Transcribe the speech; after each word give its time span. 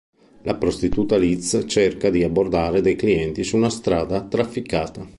La 0.45 0.55
prostituta 0.55 1.15
Liz 1.15 1.63
cerca 1.67 2.09
di 2.09 2.23
abbordare 2.23 2.81
dei 2.81 2.95
clienti 2.95 3.43
su 3.43 3.55
una 3.55 3.69
strada 3.69 4.23
trafficata. 4.23 5.07